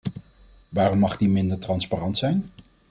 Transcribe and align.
Waarom 0.69 0.99
mag 0.99 1.17
die 1.17 1.29
minder 1.29 1.59
transparant 1.59 2.17
zijn? 2.17 2.49